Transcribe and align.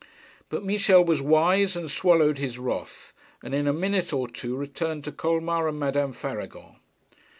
But 0.49 0.63
Michel 0.63 1.05
was 1.05 1.21
wise 1.21 1.75
and 1.75 1.91
swallowed 1.91 2.39
his 2.39 2.57
wrath, 2.57 3.13
and 3.43 3.53
in 3.53 3.67
a 3.67 3.71
minute 3.71 4.11
or 4.11 4.27
two 4.27 4.55
returned 4.57 5.03
to 5.03 5.11
Colmar 5.11 5.67
and 5.67 5.77
Madame 5.79 6.11
Faragon. 6.11 6.77